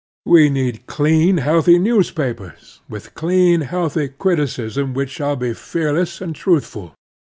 We 0.25 0.49
need 0.49 0.87
clean, 0.87 1.37
healthy 1.37 1.77
newspapers, 1.77 2.81
with 2.89 3.13
clean, 3.13 3.61
healthy 3.61 4.07
criticism 4.07 4.95
which 4.95 5.11
shall 5.11 5.35
be 5.35 5.53
fearless 5.53 6.21
and 6.21 6.33
truthful. 6.33 6.95